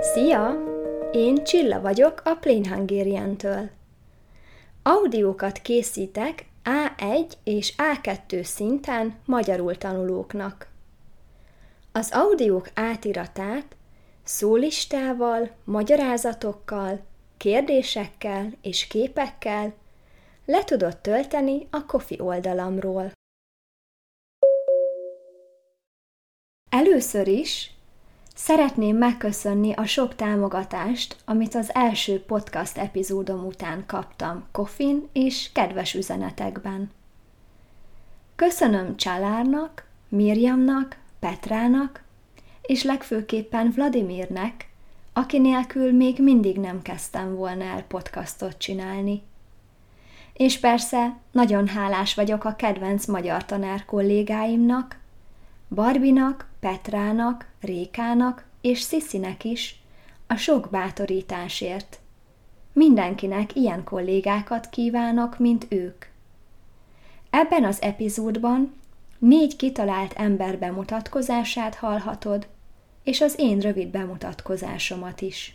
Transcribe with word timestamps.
Szia! 0.00 0.56
Én 1.12 1.44
Csilla 1.44 1.80
vagyok 1.80 2.20
a 2.24 2.34
Plain 2.34 2.68
Hungarian-től. 2.68 3.70
Audiókat 4.82 5.58
készítek 5.58 6.46
A1 6.64 7.32
és 7.44 7.74
A2 7.76 8.42
szinten 8.42 9.18
magyarul 9.24 9.76
tanulóknak. 9.76 10.68
Az 11.92 12.10
audiók 12.12 12.70
átiratát 12.74 13.76
szólistával, 14.24 15.50
magyarázatokkal, 15.64 17.00
kérdésekkel 17.36 18.52
és 18.62 18.86
képekkel 18.86 19.74
le 20.44 20.64
tudod 20.64 20.96
tölteni 20.96 21.66
a 21.70 21.86
Kofi 21.86 22.20
oldalamról. 22.20 23.12
Először 26.80 27.28
is 27.28 27.70
szeretném 28.34 28.96
megköszönni 28.96 29.72
a 29.72 29.84
sok 29.84 30.14
támogatást, 30.14 31.16
amit 31.24 31.54
az 31.54 31.74
első 31.74 32.22
podcast 32.22 32.76
epizódom 32.76 33.46
után 33.46 33.84
kaptam 33.86 34.44
Kofin 34.52 35.08
és 35.12 35.50
kedves 35.52 35.94
üzenetekben. 35.94 36.90
Köszönöm 38.36 38.96
Csalárnak, 38.96 39.86
Mirjamnak, 40.08 40.96
Petrának, 41.18 42.02
és 42.62 42.82
legfőképpen 42.82 43.72
Vladimirnek, 43.74 44.68
aki 45.12 45.38
nélkül 45.38 45.92
még 45.92 46.18
mindig 46.18 46.56
nem 46.56 46.82
kezdtem 46.82 47.34
volna 47.34 47.64
el 47.64 47.82
podcastot 47.82 48.58
csinálni. 48.58 49.22
És 50.32 50.58
persze 50.58 51.16
nagyon 51.32 51.68
hálás 51.68 52.14
vagyok 52.14 52.44
a 52.44 52.56
kedvenc 52.56 53.06
magyar 53.06 53.44
tanár 53.44 53.84
kollégáimnak, 53.84 54.98
Barbinak, 55.68 56.48
Petrának, 56.60 57.46
Rékának 57.60 58.44
és 58.60 58.80
Sziszinek 58.80 59.44
is 59.44 59.80
a 60.26 60.36
sok 60.36 60.68
bátorításért. 60.70 62.00
Mindenkinek 62.72 63.54
ilyen 63.54 63.84
kollégákat 63.84 64.68
kívánok, 64.68 65.38
mint 65.38 65.66
ők. 65.68 66.04
Ebben 67.30 67.64
az 67.64 67.82
epizódban 67.82 68.74
négy 69.18 69.56
kitalált 69.56 70.12
ember 70.12 70.58
bemutatkozását 70.58 71.74
hallhatod, 71.74 72.48
és 73.02 73.20
az 73.20 73.34
én 73.38 73.58
rövid 73.58 73.88
bemutatkozásomat 73.88 75.20
is. 75.20 75.54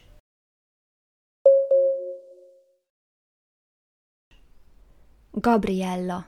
Gabriella 5.32 6.26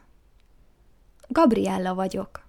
Gabriella 1.28 1.96
vagyok. 1.96 2.47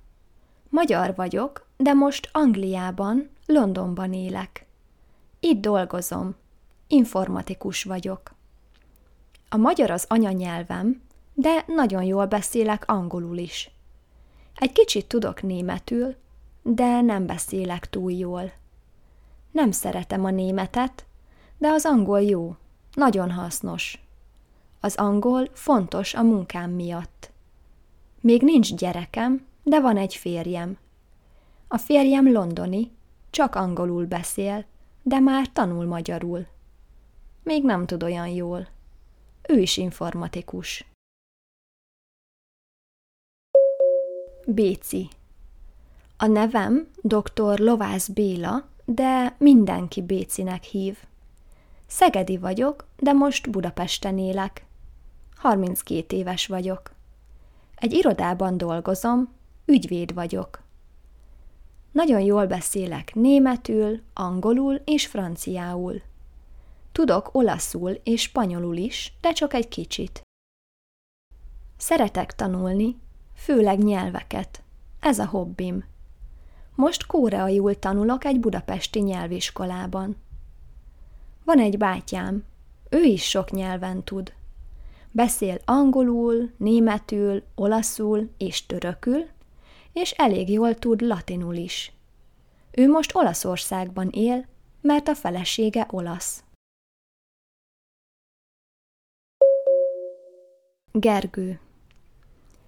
Magyar 0.68 1.14
vagyok, 1.14 1.66
de 1.76 1.92
most 1.92 2.28
Angliában, 2.32 3.30
Londonban 3.46 4.12
élek. 4.12 4.66
Itt 5.40 5.60
dolgozom. 5.60 6.34
Informatikus 6.86 7.84
vagyok. 7.84 8.34
A 9.48 9.56
magyar 9.56 9.90
az 9.90 10.04
anyanyelvem, 10.08 11.02
de 11.34 11.64
nagyon 11.66 12.02
jól 12.02 12.26
beszélek 12.26 12.84
angolul 12.86 13.36
is. 13.36 13.70
Egy 14.54 14.72
kicsit 14.72 15.06
tudok 15.06 15.42
németül, 15.42 16.14
de 16.62 17.00
nem 17.00 17.26
beszélek 17.26 17.90
túl 17.90 18.12
jól. 18.12 18.52
Nem 19.50 19.70
szeretem 19.70 20.24
a 20.24 20.30
németet, 20.30 21.06
de 21.58 21.68
az 21.68 21.84
angol 21.84 22.22
jó, 22.22 22.56
nagyon 22.94 23.30
hasznos. 23.30 24.02
Az 24.80 24.94
angol 24.94 25.48
fontos 25.52 26.14
a 26.14 26.22
munkám 26.22 26.70
miatt. 26.70 27.30
Még 28.20 28.42
nincs 28.42 28.74
gyerekem, 28.74 29.46
de 29.68 29.80
van 29.80 29.96
egy 29.96 30.14
férjem. 30.14 30.78
A 31.68 31.78
férjem 31.78 32.32
londoni, 32.32 32.90
csak 33.30 33.54
angolul 33.54 34.06
beszél, 34.06 34.64
de 35.02 35.18
már 35.18 35.52
tanul 35.52 35.86
magyarul. 35.86 36.46
Még 37.42 37.64
nem 37.64 37.86
tud 37.86 38.02
olyan 38.02 38.28
jól. 38.28 38.68
Ő 39.48 39.58
is 39.58 39.76
informatikus. 39.76 40.86
Béci 44.46 45.08
A 46.16 46.26
nevem 46.26 46.90
dr. 47.02 47.58
Lovász 47.58 48.08
Béla, 48.08 48.68
de 48.84 49.36
mindenki 49.38 50.02
Bécinek 50.02 50.62
hív. 50.62 50.98
Szegedi 51.86 52.36
vagyok, 52.36 52.86
de 52.96 53.12
most 53.12 53.50
Budapesten 53.50 54.18
élek. 54.18 54.64
32 55.36 56.16
éves 56.16 56.46
vagyok. 56.46 56.92
Egy 57.74 57.92
irodában 57.92 58.56
dolgozom, 58.56 59.36
ügyvéd 59.68 60.14
vagyok. 60.14 60.62
Nagyon 61.92 62.20
jól 62.20 62.46
beszélek 62.46 63.14
németül, 63.14 64.00
angolul 64.14 64.74
és 64.84 65.06
franciául. 65.06 66.02
Tudok 66.92 67.28
olaszul 67.32 67.90
és 67.90 68.20
spanyolul 68.20 68.76
is, 68.76 69.12
de 69.20 69.32
csak 69.32 69.54
egy 69.54 69.68
kicsit. 69.68 70.22
Szeretek 71.76 72.34
tanulni, 72.34 72.96
főleg 73.34 73.78
nyelveket. 73.78 74.62
Ez 75.00 75.18
a 75.18 75.26
hobbim. 75.26 75.84
Most 76.74 77.06
koreaiul 77.06 77.78
tanulok 77.78 78.24
egy 78.24 78.40
budapesti 78.40 79.00
nyelviskolában. 79.00 80.16
Van 81.44 81.58
egy 81.58 81.78
bátyám, 81.78 82.44
ő 82.90 83.02
is 83.02 83.28
sok 83.28 83.50
nyelven 83.50 84.04
tud. 84.04 84.32
Beszél 85.10 85.58
angolul, 85.64 86.50
németül, 86.56 87.42
olaszul 87.54 88.30
és 88.36 88.66
törökül, 88.66 89.26
és 89.98 90.10
elég 90.10 90.50
jól 90.50 90.74
tud 90.74 91.00
latinul 91.00 91.54
is. 91.54 91.92
Ő 92.70 92.88
most 92.88 93.14
Olaszországban 93.14 94.08
él, 94.08 94.46
mert 94.80 95.08
a 95.08 95.14
felesége 95.14 95.86
olasz. 95.90 96.42
Gergő 100.92 101.60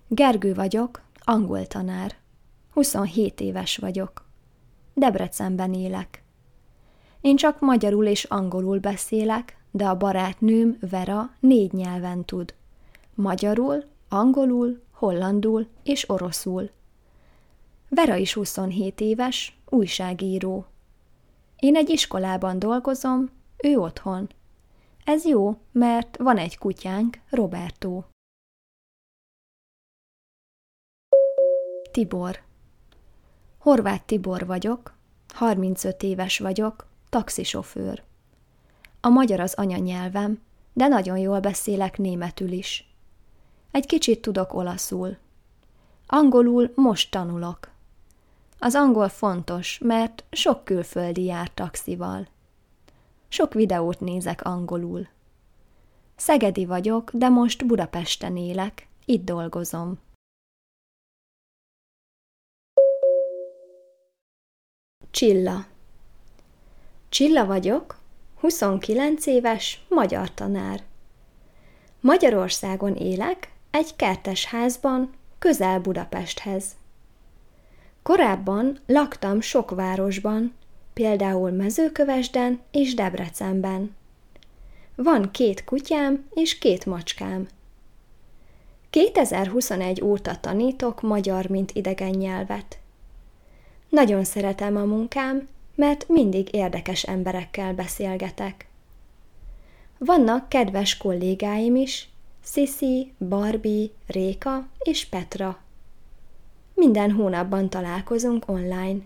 Gergő 0.09 0.55
vagyok, 0.55 1.03
angol 1.25 1.67
tanár. 1.67 2.17
27 2.73 3.41
éves 3.41 3.77
vagyok. 3.77 4.25
Debrecenben 4.95 5.75
élek. 5.75 6.23
Én 7.21 7.37
csak 7.37 7.61
magyarul 7.61 8.07
és 8.07 8.25
angolul 8.25 8.79
beszélek, 8.79 9.57
de 9.71 9.89
a 9.89 9.97
barátnőm 9.97 10.79
Vera 10.91 11.31
négy 11.41 11.73
nyelven 11.73 12.25
tud. 12.25 12.55
Magyarul, 13.15 13.85
angolul, 14.09 14.83
hollandul 14.91 15.67
és 15.83 16.11
oroszul. 16.11 16.71
Vera 17.93 18.17
is 18.17 18.33
27 18.33 19.01
éves, 19.01 19.59
újságíró. 19.69 20.67
Én 21.57 21.77
egy 21.77 21.89
iskolában 21.89 22.59
dolgozom, 22.59 23.31
ő 23.57 23.77
otthon. 23.77 24.29
Ez 25.05 25.25
jó, 25.25 25.57
mert 25.73 26.17
van 26.17 26.37
egy 26.37 26.59
kutyánk, 26.59 27.19
Roberto. 27.31 28.03
Tibor 31.91 32.43
Horváth 33.59 34.05
Tibor 34.05 34.47
vagyok, 34.47 34.95
35 35.35 36.03
éves 36.03 36.39
vagyok, 36.39 36.87
taxisofőr. 37.09 38.03
A 39.01 39.09
magyar 39.09 39.41
az 39.41 39.55
anyanyelvem, 39.55 40.43
de 40.73 40.87
nagyon 40.89 41.19
jól 41.19 41.41
beszélek 41.41 41.99
németül 41.99 42.53
is. 42.53 42.95
Egy 43.71 43.87
kicsit 43.87 44.21
tudok 44.21 44.55
olaszul. 44.55 45.17
Angolul 46.07 46.73
most 46.75 47.11
tanulok. 47.11 47.71
Az 48.63 48.75
angol 48.75 49.09
fontos, 49.09 49.79
mert 49.79 50.25
sok 50.31 50.65
külföldi 50.65 51.25
jár 51.25 51.51
taxival. 51.55 52.29
Sok 53.29 53.55
videót 53.55 54.01
nézek 54.01 54.43
angolul. 54.43 55.09
Szegedi 56.17 56.67
vagyok, 56.67 57.11
de 57.13 57.29
most 57.29 57.67
Budapesten 57.67 58.37
élek, 58.37 58.89
itt 59.05 59.25
dolgozom. 59.25 59.99
Csilla 65.11 65.67
Csilla 67.09 67.47
vagyok, 67.47 67.99
29 68.41 69.27
éves, 69.27 69.85
magyar 69.89 70.35
tanár. 70.35 70.83
Magyarországon 72.01 72.97
élek, 72.97 73.53
egy 73.71 73.97
kertes 73.97 74.45
házban, 74.45 75.13
közel 75.39 75.81
Budapesthez. 75.81 76.80
Korábban 78.03 78.79
laktam 78.87 79.41
sok 79.41 79.71
városban, 79.71 80.53
például 80.93 81.51
Mezőkövesden 81.51 82.61
és 82.71 82.95
Debrecenben. 82.95 83.97
Van 84.95 85.31
két 85.31 85.65
kutyám 85.65 86.25
és 86.35 86.59
két 86.59 86.87
macskám. 86.87 87.49
2021 88.91 90.03
óta 90.03 90.41
tanítok 90.41 91.03
magyar, 91.03 91.47
mint 91.47 91.71
idegen 91.73 92.11
nyelvet. 92.11 92.79
Nagyon 93.89 94.25
szeretem 94.25 94.77
a 94.77 94.85
munkám, 94.85 95.49
mert 95.75 96.09
mindig 96.09 96.55
érdekes 96.55 97.03
emberekkel 97.03 97.75
beszélgetek. 97.75 98.67
Vannak 99.99 100.49
kedves 100.49 100.97
kollégáim 100.97 101.77
is, 101.77 102.09
Sisi, 102.45 103.13
Barbie, 103.29 103.89
Réka 104.07 104.69
és 104.79 105.07
Petra. 105.07 105.59
Minden 106.81 107.11
hónapban 107.11 107.71
találkozunk 107.71 108.49
online. 108.49 108.99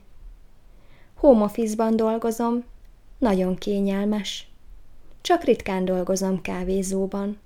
Home 1.15 1.44
office-ban 1.44 1.97
dolgozom, 1.97 2.65
nagyon 3.19 3.56
kényelmes. 3.56 4.49
Csak 5.21 5.44
ritkán 5.44 5.85
dolgozom 5.85 6.43
kávézóban. 6.43 7.38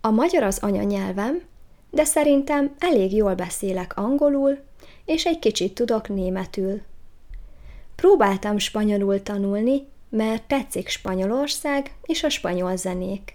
A 0.00 0.10
magyar 0.10 0.42
az 0.42 0.58
anyanyelvem, 0.58 1.42
de 1.90 2.04
szerintem 2.04 2.74
elég 2.78 3.14
jól 3.14 3.34
beszélek 3.34 3.96
angolul, 3.96 4.58
és 5.04 5.24
egy 5.26 5.38
kicsit 5.38 5.74
tudok 5.74 6.08
németül. 6.08 6.80
Próbáltam 7.96 8.58
spanyolul 8.58 9.22
tanulni, 9.22 9.86
mert 10.08 10.42
tetszik 10.42 10.88
Spanyolország 10.88 11.94
és 12.02 12.22
a 12.22 12.28
spanyol 12.28 12.76
zenék. 12.76 13.34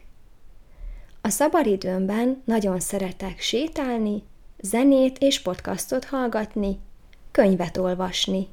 A 1.21 1.29
szabadidőmben 1.29 2.41
nagyon 2.45 2.79
szeretek 2.79 3.39
sétálni, 3.39 4.23
zenét 4.57 5.17
és 5.17 5.41
podcastot 5.41 6.05
hallgatni, 6.05 6.79
könyvet 7.31 7.77
olvasni. 7.77 8.47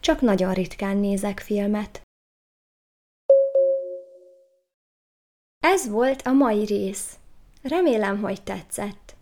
Csak 0.00 0.20
nagyon 0.20 0.54
ritkán 0.54 0.96
nézek 0.96 1.40
filmet. 1.40 2.00
Ez 5.64 5.88
volt 5.88 6.22
a 6.22 6.32
mai 6.32 6.64
rész. 6.64 7.16
Remélem, 7.62 8.20
hogy 8.20 8.42
tetszett. 8.42 9.14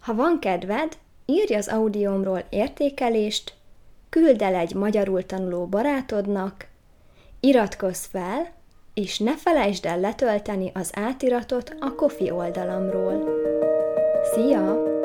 Ha 0.00 0.14
van 0.14 0.38
kedved, 0.40 0.98
írj 1.26 1.54
az 1.54 1.68
audiómról 1.68 2.44
értékelést, 2.50 3.54
küld 4.08 4.42
el 4.42 4.54
egy 4.54 4.74
magyarul 4.74 5.26
tanuló 5.26 5.66
barátodnak, 5.66 6.68
iratkozz 7.40 8.04
fel, 8.04 8.52
és 8.94 9.18
ne 9.18 9.36
felejtsd 9.36 9.84
el 9.84 10.00
letölteni 10.00 10.70
az 10.74 10.90
átiratot 10.94 11.76
a 11.80 11.94
Kofi 11.94 12.30
oldalamról. 12.30 13.45
See 14.34 14.50
ya! 14.50 14.95